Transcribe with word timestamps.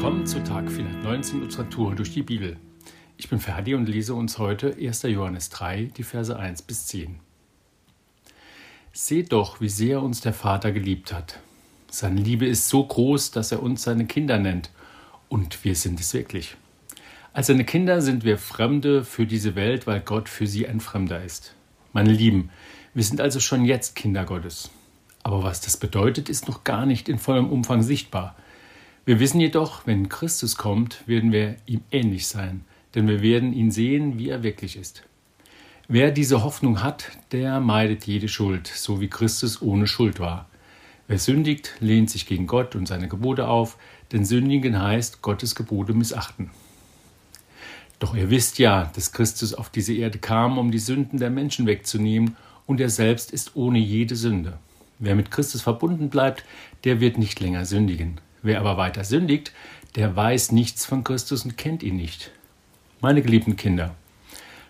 Willkommen 0.00 0.26
zu 0.26 0.42
Tag 0.42 0.72
419 0.72 1.42
unserer 1.42 1.68
Tour 1.68 1.94
durch 1.94 2.14
die 2.14 2.22
Bibel. 2.22 2.56
Ich 3.18 3.28
bin 3.28 3.38
Ferdi 3.38 3.74
und 3.74 3.86
lese 3.86 4.14
uns 4.14 4.38
heute 4.38 4.74
1. 4.80 5.02
Johannes 5.02 5.50
3, 5.50 5.90
die 5.94 6.04
Verse 6.04 6.34
1 6.34 6.62
bis 6.62 6.86
10. 6.86 7.20
Seht 8.94 9.30
doch, 9.30 9.60
wie 9.60 9.68
sehr 9.68 10.00
uns 10.00 10.22
der 10.22 10.32
Vater 10.32 10.72
geliebt 10.72 11.12
hat. 11.12 11.38
Seine 11.90 12.22
Liebe 12.22 12.46
ist 12.46 12.70
so 12.70 12.82
groß, 12.82 13.32
dass 13.32 13.52
er 13.52 13.62
uns 13.62 13.82
seine 13.82 14.06
Kinder 14.06 14.38
nennt. 14.38 14.70
Und 15.28 15.66
wir 15.66 15.74
sind 15.74 16.00
es 16.00 16.14
wirklich. 16.14 16.56
Als 17.34 17.48
seine 17.48 17.66
Kinder 17.66 18.00
sind 18.00 18.24
wir 18.24 18.38
Fremde 18.38 19.04
für 19.04 19.26
diese 19.26 19.54
Welt, 19.54 19.86
weil 19.86 20.00
Gott 20.00 20.30
für 20.30 20.46
sie 20.46 20.66
ein 20.66 20.80
Fremder 20.80 21.22
ist. 21.22 21.54
Meine 21.92 22.12
Lieben, 22.12 22.48
wir 22.94 23.04
sind 23.04 23.20
also 23.20 23.38
schon 23.38 23.66
jetzt 23.66 23.96
Kinder 23.96 24.24
Gottes. 24.24 24.70
Aber 25.22 25.42
was 25.42 25.60
das 25.60 25.76
bedeutet, 25.76 26.30
ist 26.30 26.48
noch 26.48 26.64
gar 26.64 26.86
nicht 26.86 27.10
in 27.10 27.18
vollem 27.18 27.50
Umfang 27.50 27.82
sichtbar. 27.82 28.34
Wir 29.10 29.18
wissen 29.18 29.40
jedoch, 29.40 29.88
wenn 29.88 30.08
Christus 30.08 30.54
kommt, 30.54 31.02
werden 31.08 31.32
wir 31.32 31.56
ihm 31.66 31.80
ähnlich 31.90 32.28
sein, 32.28 32.64
denn 32.94 33.08
wir 33.08 33.22
werden 33.22 33.52
ihn 33.52 33.72
sehen, 33.72 34.20
wie 34.20 34.28
er 34.28 34.44
wirklich 34.44 34.76
ist. 34.76 35.02
Wer 35.88 36.12
diese 36.12 36.44
Hoffnung 36.44 36.80
hat, 36.80 37.10
der 37.32 37.58
meidet 37.58 38.04
jede 38.04 38.28
Schuld, 38.28 38.68
so 38.68 39.00
wie 39.00 39.08
Christus 39.08 39.62
ohne 39.62 39.88
Schuld 39.88 40.20
war. 40.20 40.48
Wer 41.08 41.18
sündigt, 41.18 41.72
lehnt 41.80 42.08
sich 42.08 42.24
gegen 42.24 42.46
Gott 42.46 42.76
und 42.76 42.86
seine 42.86 43.08
Gebote 43.08 43.48
auf, 43.48 43.78
denn 44.12 44.24
sündigen 44.24 44.80
heißt 44.80 45.22
Gottes 45.22 45.56
Gebote 45.56 45.92
missachten. 45.92 46.52
Doch 47.98 48.14
ihr 48.14 48.30
wisst 48.30 48.60
ja, 48.60 48.92
dass 48.94 49.10
Christus 49.10 49.54
auf 49.54 49.70
diese 49.70 49.92
Erde 49.92 50.20
kam, 50.20 50.56
um 50.56 50.70
die 50.70 50.78
Sünden 50.78 51.18
der 51.18 51.30
Menschen 51.30 51.66
wegzunehmen, 51.66 52.36
und 52.64 52.80
er 52.80 52.90
selbst 52.90 53.32
ist 53.32 53.56
ohne 53.56 53.80
jede 53.80 54.14
Sünde. 54.14 54.60
Wer 55.00 55.16
mit 55.16 55.32
Christus 55.32 55.62
verbunden 55.62 56.10
bleibt, 56.10 56.44
der 56.84 57.00
wird 57.00 57.18
nicht 57.18 57.40
länger 57.40 57.64
sündigen. 57.64 58.20
Wer 58.42 58.60
aber 58.60 58.76
weiter 58.76 59.04
sündigt, 59.04 59.52
der 59.96 60.16
weiß 60.16 60.52
nichts 60.52 60.86
von 60.86 61.04
Christus 61.04 61.44
und 61.44 61.56
kennt 61.56 61.82
ihn 61.82 61.96
nicht. 61.96 62.30
Meine 63.00 63.22
geliebten 63.22 63.56
Kinder, 63.56 63.94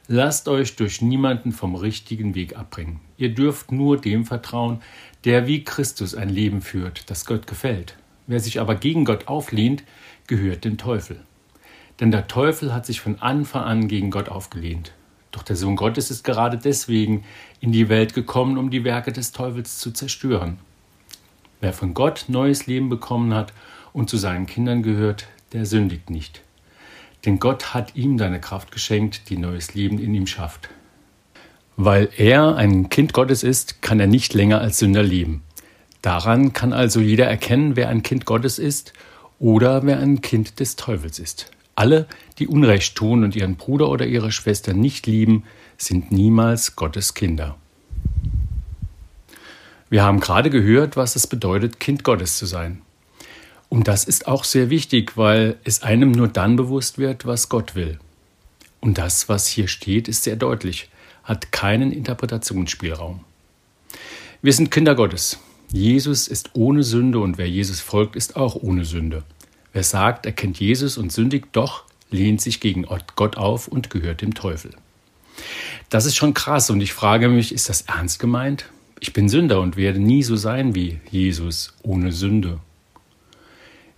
lasst 0.09 0.49
euch 0.49 0.77
durch 0.77 1.03
niemanden 1.03 1.53
vom 1.53 1.75
richtigen 1.75 2.35
Weg 2.35 2.57
abbringen. 2.57 3.01
Ihr 3.17 3.35
dürft 3.35 3.71
nur 3.71 4.01
dem 4.01 4.25
vertrauen, 4.25 4.81
der 5.25 5.47
wie 5.47 5.65
Christus 5.65 6.15
ein 6.15 6.29
Leben 6.29 6.63
führt, 6.63 7.11
das 7.11 7.27
Gott 7.27 7.47
gefällt. 7.47 7.97
Wer 8.27 8.41
sich 8.41 8.61
aber 8.61 8.75
gegen 8.75 9.05
Gott 9.05 9.29
auflehnt, 9.29 9.83
gehört 10.27 10.65
dem 10.65 10.79
Teufel. 10.79 11.21
Denn 11.99 12.11
der 12.11 12.29
Teufel 12.29 12.73
hat 12.73 12.87
sich 12.87 13.01
von 13.01 13.21
Anfang 13.21 13.65
an 13.65 13.89
gegen 13.89 14.11
Gott 14.11 14.29
aufgelehnt. 14.29 14.93
Doch 15.33 15.43
der 15.43 15.57
Sohn 15.57 15.77
Gottes 15.77 16.11
ist 16.11 16.25
gerade 16.25 16.57
deswegen 16.57 17.25
in 17.61 17.73
die 17.73 17.89
Welt 17.89 18.15
gekommen, 18.15 18.59
um 18.59 18.71
die 18.71 18.85
Werke 18.85 19.13
des 19.13 19.33
Teufels 19.33 19.79
zu 19.79 19.93
zerstören. 19.93 20.59
Wer 21.61 21.73
von 21.73 21.95
Gott 21.95 22.25
neues 22.29 22.67
Leben 22.67 22.89
bekommen 22.89 23.35
hat 23.35 23.53
und 23.93 24.09
zu 24.09 24.17
seinen 24.17 24.47
Kindern 24.47 24.83
gehört, 24.83 25.27
der 25.53 25.67
sündigt 25.67 26.11
nicht. 26.11 26.43
Denn 27.27 27.39
Gott 27.39 27.75
hat 27.75 27.97
ihm 27.97 28.19
seine 28.19 28.41
Kraft 28.41 28.73
geschenkt, 28.73 29.29
die 29.29 29.37
neues 29.37 29.75
Leben 29.75 29.99
in 29.99 30.15
ihm 30.15 30.27
schafft. 30.27 30.71
Weil 31.77 32.09
er 32.17 32.57
ein 32.57 32.89
Kind 32.89 33.13
Gottes 33.13 33.43
ist, 33.43 33.83
kann 33.83 34.01
er 34.01 34.07
nicht 34.07 34.33
länger 34.33 34.61
als 34.61 34.79
Sünder 34.79 35.03
leben. 35.03 35.43
Daran 36.03 36.53
kann 36.55 36.73
also 36.73 37.01
jeder 37.01 37.27
erkennen, 37.27 37.77
wer 37.77 37.89
ein 37.89 38.03
Kind 38.03 38.25
Gottes 38.25 38.59
ist 38.59 38.95
oder 39.39 39.85
wer 39.85 39.99
ein 39.99 40.23
Kind 40.23 40.61
des 40.61 40.77
Teufels 40.77 41.19
ist. 41.19 41.51
Alle, 41.75 42.07
die 42.39 42.49
Unrecht 42.49 42.97
tun 42.97 43.23
und 43.25 43.37
ihren 43.37 43.57
Bruder 43.57 43.89
oder 43.89 44.07
ihre 44.07 44.33
Schwester 44.33 44.73
nicht 44.73 45.07
lieben, 45.07 45.45
sind 45.77 46.11
niemals 46.11 46.77
Gottes 46.77 47.15
Kinder. 47.15 47.57
Wir 49.91 50.05
haben 50.05 50.21
gerade 50.21 50.51
gehört, 50.51 50.97
was 50.97 51.17
es 51.17 51.27
bedeutet, 51.27 51.81
Kind 51.81 52.05
Gottes 52.05 52.39
zu 52.39 52.47
sein. 52.47 52.81
Und 53.69 53.89
das 53.89 54.05
ist 54.05 54.29
auch 54.29 54.45
sehr 54.45 54.71
wichtig, 54.71 55.17
weil 55.17 55.59
es 55.65 55.83
einem 55.83 56.13
nur 56.13 56.29
dann 56.29 56.55
bewusst 56.55 56.97
wird, 56.97 57.27
was 57.27 57.49
Gott 57.49 57.75
will. 57.75 57.99
Und 58.81 58.99
das, 58.99 59.29
was 59.29 59.49
hier 59.49 59.67
steht, 59.67 60.07
ist 60.07 60.23
sehr 60.23 60.37
deutlich, 60.37 60.89
hat 61.25 61.51
keinen 61.51 61.91
Interpretationsspielraum. 61.93 63.25
Wir 64.43 64.53
sind 64.53 64.71
Kinder 64.71 64.95
Gottes. 64.95 65.41
Jesus 65.73 66.29
ist 66.29 66.51
ohne 66.55 66.85
Sünde 66.85 67.19
und 67.19 67.37
wer 67.37 67.49
Jesus 67.49 67.81
folgt, 67.81 68.15
ist 68.15 68.37
auch 68.37 68.55
ohne 68.55 68.85
Sünde. 68.85 69.25
Wer 69.73 69.85
sagt, 69.85 70.25
er 70.25 70.33
kennt 70.33 70.59
Jesus 70.61 70.99
und 70.99 71.13
sündigt 71.13 71.49
doch, 71.53 71.85
lehnt 72.11 72.41
sich 72.41 72.61
gegen 72.61 72.87
Gott 73.17 73.37
auf 73.37 73.67
und 73.67 73.91
gehört 73.91 74.23
dem 74.23 74.35
Teufel. 74.35 74.71
Das 75.89 76.07
ist 76.07 76.17
schon 76.17 76.35
krass 76.35 76.71
und 76.71 76.81
ich 76.81 76.93
frage 76.93 77.29
mich, 77.29 77.53
ist 77.53 77.69
das 77.69 77.83
ernst 77.83 78.21
gemeint? 78.21 78.67
Ich 79.03 79.15
bin 79.15 79.31
Sünder 79.31 79.63
und 79.63 79.79
werde 79.79 79.99
nie 79.99 80.23
so 80.23 80.37
sein 80.37 80.75
wie 80.75 81.01
Jesus 81.11 81.75
ohne 81.83 82.13
Sünde. 82.13 82.61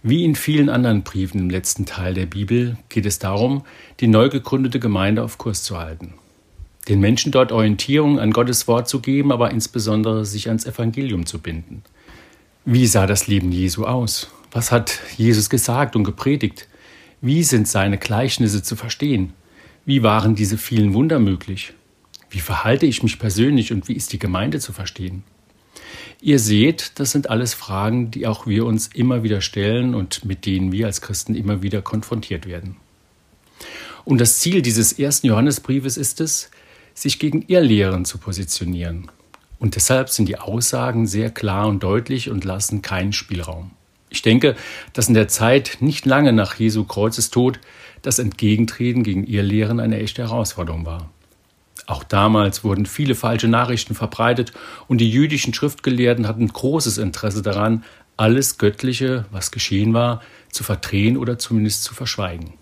Wie 0.04 0.24
in 0.24 0.36
vielen 0.36 0.68
anderen 0.68 1.02
Briefen 1.02 1.40
im 1.40 1.50
letzten 1.50 1.86
Teil 1.86 2.14
der 2.14 2.26
Bibel 2.26 2.76
geht 2.88 3.04
es 3.04 3.18
darum, 3.18 3.64
die 3.98 4.06
neu 4.06 4.28
gegründete 4.28 4.78
Gemeinde 4.78 5.24
auf 5.24 5.38
Kurs 5.38 5.64
zu 5.64 5.76
halten. 5.76 6.14
Den 6.88 7.00
Menschen 7.00 7.32
dort 7.32 7.50
Orientierung 7.50 8.20
an 8.20 8.30
Gottes 8.30 8.68
Wort 8.68 8.88
zu 8.88 9.00
geben, 9.00 9.32
aber 9.32 9.50
insbesondere 9.50 10.24
sich 10.24 10.46
ans 10.46 10.66
Evangelium 10.66 11.26
zu 11.26 11.40
binden. 11.40 11.82
Wie 12.64 12.86
sah 12.86 13.06
das 13.08 13.26
Leben 13.26 13.50
Jesu 13.50 13.84
aus? 13.84 14.30
Was 14.52 14.70
hat 14.70 15.00
Jesus 15.16 15.50
gesagt 15.50 15.96
und 15.96 16.04
gepredigt? 16.04 16.68
Wie 17.20 17.42
sind 17.42 17.66
seine 17.66 17.98
Gleichnisse 17.98 18.62
zu 18.62 18.76
verstehen? 18.76 19.32
Wie 19.84 20.04
waren 20.04 20.36
diese 20.36 20.58
vielen 20.58 20.94
Wunder 20.94 21.18
möglich? 21.18 21.72
Wie 22.32 22.40
verhalte 22.40 22.86
ich 22.86 23.02
mich 23.02 23.18
persönlich 23.18 23.72
und 23.72 23.88
wie 23.88 23.92
ist 23.92 24.14
die 24.14 24.18
Gemeinde 24.18 24.58
zu 24.58 24.72
verstehen? 24.72 25.22
Ihr 26.22 26.38
seht, 26.38 26.92
das 26.98 27.10
sind 27.10 27.28
alles 27.28 27.52
Fragen, 27.52 28.10
die 28.10 28.26
auch 28.26 28.46
wir 28.46 28.64
uns 28.64 28.86
immer 28.86 29.22
wieder 29.22 29.42
stellen 29.42 29.94
und 29.94 30.24
mit 30.24 30.46
denen 30.46 30.72
wir 30.72 30.86
als 30.86 31.02
Christen 31.02 31.34
immer 31.34 31.62
wieder 31.62 31.82
konfrontiert 31.82 32.46
werden. 32.46 32.76
Und 34.06 34.18
das 34.18 34.38
Ziel 34.38 34.62
dieses 34.62 34.98
ersten 34.98 35.26
Johannesbriefes 35.26 35.98
ist 35.98 36.22
es, 36.22 36.50
sich 36.94 37.18
gegen 37.18 37.42
Irrlehren 37.48 38.06
zu 38.06 38.16
positionieren. 38.16 39.10
Und 39.58 39.76
deshalb 39.76 40.08
sind 40.08 40.26
die 40.26 40.38
Aussagen 40.38 41.06
sehr 41.06 41.30
klar 41.30 41.68
und 41.68 41.82
deutlich 41.82 42.30
und 42.30 42.44
lassen 42.44 42.80
keinen 42.80 43.12
Spielraum. 43.12 43.72
Ich 44.08 44.22
denke, 44.22 44.56
dass 44.94 45.08
in 45.08 45.14
der 45.14 45.28
Zeit 45.28 45.78
nicht 45.80 46.06
lange 46.06 46.32
nach 46.32 46.54
Jesu 46.54 46.84
Kreuzestod 46.84 47.60
das 48.00 48.18
Entgegentreten 48.18 49.02
gegen 49.02 49.24
Irrlehren 49.24 49.80
eine 49.80 49.98
echte 49.98 50.22
Herausforderung 50.22 50.86
war. 50.86 51.10
Auch 51.86 52.04
damals 52.04 52.64
wurden 52.64 52.86
viele 52.86 53.14
falsche 53.14 53.48
Nachrichten 53.48 53.94
verbreitet 53.94 54.52
und 54.88 54.98
die 54.98 55.10
jüdischen 55.10 55.52
Schriftgelehrten 55.52 56.28
hatten 56.28 56.48
großes 56.48 56.98
Interesse 56.98 57.42
daran, 57.42 57.84
alles 58.16 58.58
Göttliche, 58.58 59.24
was 59.30 59.50
geschehen 59.50 59.94
war, 59.94 60.22
zu 60.50 60.64
verdrehen 60.64 61.16
oder 61.16 61.38
zumindest 61.38 61.82
zu 61.82 61.94
verschweigen. 61.94 62.54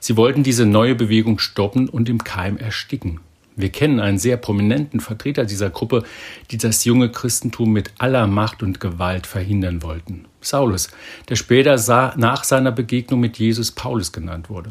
Sie 0.00 0.16
wollten 0.16 0.42
diese 0.42 0.66
neue 0.66 0.94
Bewegung 0.94 1.38
stoppen 1.38 1.88
und 1.88 2.08
im 2.08 2.24
Keim 2.24 2.56
ersticken. 2.56 3.20
Wir 3.54 3.68
kennen 3.68 4.00
einen 4.00 4.18
sehr 4.18 4.38
prominenten 4.38 5.00
Vertreter 5.00 5.44
dieser 5.44 5.68
Gruppe, 5.68 6.04
die 6.50 6.56
das 6.56 6.84
junge 6.84 7.10
Christentum 7.10 7.70
mit 7.72 7.92
aller 7.98 8.26
Macht 8.26 8.62
und 8.62 8.80
Gewalt 8.80 9.26
verhindern 9.26 9.82
wollten. 9.82 10.24
Saulus, 10.40 10.88
der 11.28 11.36
später 11.36 11.76
nach 12.16 12.44
seiner 12.44 12.72
Begegnung 12.72 13.20
mit 13.20 13.38
Jesus 13.38 13.70
Paulus 13.70 14.12
genannt 14.12 14.48
wurde. 14.48 14.70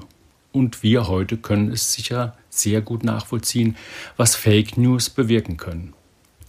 Und 0.51 0.83
wir 0.83 1.07
heute 1.07 1.37
können 1.37 1.71
es 1.71 1.93
sicher 1.93 2.35
sehr 2.49 2.81
gut 2.81 3.03
nachvollziehen, 3.03 3.77
was 4.17 4.35
Fake 4.35 4.77
News 4.77 5.09
bewirken 5.09 5.57
können. 5.57 5.93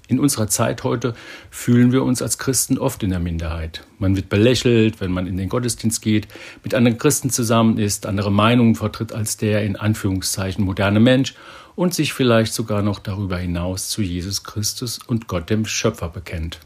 In 0.09 0.19
unserer 0.19 0.49
Zeit 0.49 0.85
heute 0.85 1.15
fühlen 1.51 1.93
wir 1.93 2.03
uns 2.03 2.21
als 2.21 2.37
Christen 2.37 2.77
oft 2.77 3.03
in 3.03 3.11
der 3.11 3.21
Minderheit. 3.21 3.87
Man 3.99 4.17
wird 4.17 4.29
belächelt, 4.29 5.01
wenn 5.01 5.13
man 5.13 5.27
in 5.27 5.37
den 5.37 5.49
Gottesdienst 5.49 6.03
geht, 6.03 6.29
mit 6.65 6.75
anderen 6.75 6.99
Christen 6.99 7.31
zusammen 7.31 7.79
ist, 7.79 8.05
andere 8.05 8.33
Meinungen 8.33 8.75
vertritt 8.75 9.13
als 9.13 9.37
der 9.37 9.63
in 9.63 9.77
Anführungszeichen 9.77 10.65
moderne 10.65 11.01
Mensch 11.01 11.35
und 11.77 11.95
sich 11.95 12.13
vielleicht 12.13 12.53
sogar 12.53 12.83
noch 12.83 12.99
darüber 12.99 13.39
hinaus 13.39 13.89
zu 13.89 14.03
Jesus 14.03 14.43
Christus 14.43 14.99
und 14.99 15.29
Gott 15.29 15.49
dem 15.49 15.65
Schöpfer 15.65 16.09
bekennt. 16.09 16.59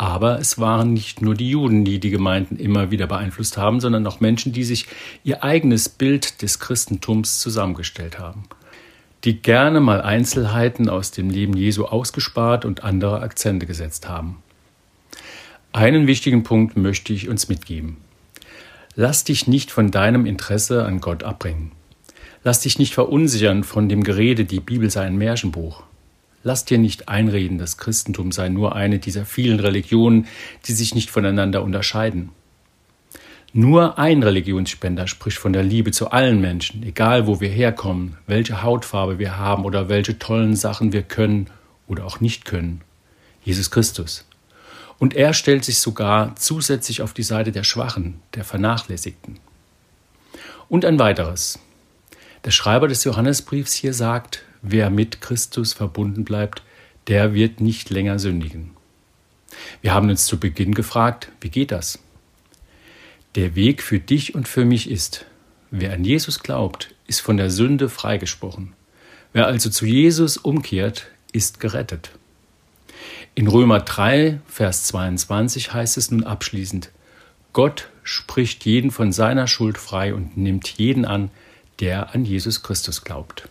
Aber 0.00 0.38
es 0.38 0.58
waren 0.58 0.94
nicht 0.94 1.20
nur 1.20 1.34
die 1.34 1.50
Juden, 1.50 1.84
die 1.84 2.00
die 2.00 2.08
Gemeinden 2.08 2.56
immer 2.56 2.90
wieder 2.90 3.06
beeinflusst 3.06 3.58
haben, 3.58 3.80
sondern 3.80 4.06
auch 4.06 4.18
Menschen, 4.18 4.50
die 4.50 4.64
sich 4.64 4.86
ihr 5.24 5.44
eigenes 5.44 5.90
Bild 5.90 6.40
des 6.40 6.58
Christentums 6.58 7.38
zusammengestellt 7.38 8.18
haben, 8.18 8.44
die 9.24 9.42
gerne 9.42 9.78
mal 9.78 10.00
Einzelheiten 10.00 10.88
aus 10.88 11.10
dem 11.10 11.28
Leben 11.28 11.54
Jesu 11.54 11.84
ausgespart 11.84 12.64
und 12.64 12.82
andere 12.82 13.20
Akzente 13.20 13.66
gesetzt 13.66 14.08
haben. 14.08 14.42
Einen 15.72 16.06
wichtigen 16.06 16.44
Punkt 16.44 16.78
möchte 16.78 17.12
ich 17.12 17.28
uns 17.28 17.50
mitgeben. 17.50 17.98
Lass 18.94 19.24
dich 19.24 19.48
nicht 19.48 19.70
von 19.70 19.90
deinem 19.90 20.24
Interesse 20.24 20.86
an 20.86 21.02
Gott 21.02 21.24
abbringen. 21.24 21.72
Lass 22.42 22.60
dich 22.60 22.78
nicht 22.78 22.94
verunsichern 22.94 23.64
von 23.64 23.90
dem 23.90 24.02
Gerede, 24.02 24.46
die 24.46 24.60
Bibel 24.60 24.88
sei 24.88 25.02
ein 25.02 25.18
Märchenbuch. 25.18 25.82
Lass 26.42 26.64
dir 26.64 26.78
nicht 26.78 27.08
einreden, 27.08 27.58
das 27.58 27.76
Christentum 27.76 28.32
sei 28.32 28.48
nur 28.48 28.74
eine 28.74 28.98
dieser 28.98 29.26
vielen 29.26 29.60
Religionen, 29.60 30.26
die 30.66 30.72
sich 30.72 30.94
nicht 30.94 31.10
voneinander 31.10 31.62
unterscheiden. 31.62 32.30
Nur 33.52 33.98
ein 33.98 34.22
Religionsspender 34.22 35.06
spricht 35.06 35.38
von 35.38 35.52
der 35.52 35.64
Liebe 35.64 35.90
zu 35.90 36.10
allen 36.10 36.40
Menschen, 36.40 36.82
egal 36.84 37.26
wo 37.26 37.40
wir 37.40 37.48
herkommen, 37.48 38.16
welche 38.26 38.62
Hautfarbe 38.62 39.18
wir 39.18 39.38
haben 39.38 39.64
oder 39.64 39.88
welche 39.88 40.18
tollen 40.18 40.54
Sachen 40.56 40.92
wir 40.92 41.02
können 41.02 41.48
oder 41.88 42.06
auch 42.06 42.20
nicht 42.20 42.44
können. 42.44 42.80
Jesus 43.42 43.70
Christus. 43.70 44.24
Und 44.98 45.14
er 45.14 45.34
stellt 45.34 45.64
sich 45.64 45.78
sogar 45.78 46.36
zusätzlich 46.36 47.02
auf 47.02 47.12
die 47.12 47.22
Seite 47.22 47.52
der 47.52 47.64
Schwachen, 47.64 48.20
der 48.34 48.44
Vernachlässigten. 48.44 49.40
Und 50.68 50.84
ein 50.84 50.98
weiteres. 50.98 51.58
Der 52.44 52.52
Schreiber 52.52 52.86
des 52.86 53.02
Johannesbriefs 53.04 53.72
hier 53.72 53.94
sagt, 53.94 54.44
wer 54.62 54.90
mit 54.90 55.20
Christus 55.20 55.72
verbunden 55.72 56.24
bleibt, 56.24 56.62
der 57.06 57.34
wird 57.34 57.60
nicht 57.60 57.90
länger 57.90 58.18
sündigen. 58.18 58.70
Wir 59.82 59.94
haben 59.94 60.10
uns 60.10 60.26
zu 60.26 60.38
Beginn 60.38 60.74
gefragt, 60.74 61.30
wie 61.40 61.48
geht 61.48 61.72
das? 61.72 61.98
Der 63.34 63.54
Weg 63.54 63.82
für 63.82 63.98
dich 63.98 64.34
und 64.34 64.48
für 64.48 64.64
mich 64.64 64.90
ist, 64.90 65.26
wer 65.70 65.92
an 65.92 66.04
Jesus 66.04 66.40
glaubt, 66.40 66.94
ist 67.06 67.20
von 67.20 67.36
der 67.36 67.50
Sünde 67.50 67.88
freigesprochen. 67.88 68.72
Wer 69.32 69.46
also 69.46 69.70
zu 69.70 69.86
Jesus 69.86 70.36
umkehrt, 70.36 71.06
ist 71.32 71.60
gerettet. 71.60 72.10
In 73.34 73.46
Römer 73.46 73.80
3, 73.80 74.40
Vers 74.46 74.84
22 74.84 75.72
heißt 75.72 75.96
es 75.96 76.10
nun 76.10 76.24
abschließend, 76.24 76.90
Gott 77.52 77.88
spricht 78.02 78.64
jeden 78.64 78.90
von 78.90 79.12
seiner 79.12 79.46
Schuld 79.46 79.78
frei 79.78 80.14
und 80.14 80.36
nimmt 80.36 80.68
jeden 80.68 81.04
an, 81.04 81.30
der 81.80 82.14
an 82.14 82.24
Jesus 82.24 82.62
Christus 82.62 83.02
glaubt. 83.02 83.48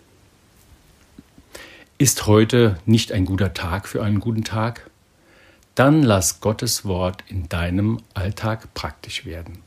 Ist 2.01 2.27
heute 2.27 2.77
nicht 2.85 3.11
ein 3.11 3.25
guter 3.25 3.53
Tag 3.53 3.85
für 3.85 4.01
einen 4.01 4.21
guten 4.21 4.45
Tag? 4.45 4.89
Dann 5.75 6.01
lass 6.01 6.39
Gottes 6.39 6.85
Wort 6.85 7.25
in 7.27 7.49
deinem 7.49 7.99
Alltag 8.13 8.73
praktisch 8.73 9.25
werden. 9.25 9.57